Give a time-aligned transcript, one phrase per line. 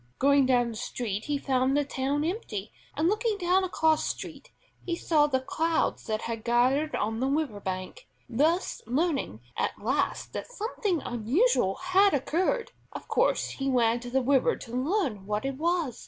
[0.17, 4.49] Going down the street he found the town empty, and, looking down a cross street,
[4.83, 10.33] he saw the crowds that had gathered on the river bank, thus learning at last
[10.33, 12.71] that something unusual had occurred.
[12.91, 15.99] Of course he ran to the river to learn what it was.